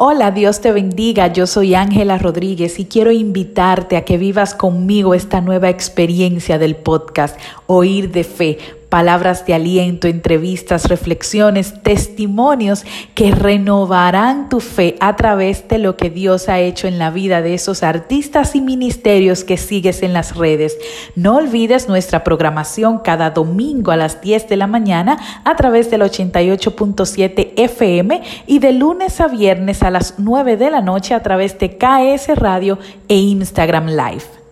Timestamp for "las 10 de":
23.96-24.56